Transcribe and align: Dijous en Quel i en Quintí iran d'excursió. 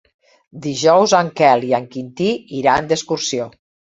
Dijous 0.61 1.13
en 1.17 1.29
Quel 1.41 1.67
i 1.67 1.75
en 1.79 1.85
Quintí 1.95 2.31
iran 2.61 2.91
d'excursió. 2.93 3.49